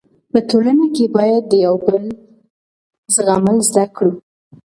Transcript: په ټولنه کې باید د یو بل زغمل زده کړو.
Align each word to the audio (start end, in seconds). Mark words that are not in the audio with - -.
په 0.31 0.39
ټولنه 0.49 0.85
کې 0.95 1.05
باید 1.17 1.43
د 1.47 1.53
یو 1.65 1.75
بل 1.85 2.03
زغمل 3.15 3.57
زده 3.69 3.85
کړو. 3.95 4.11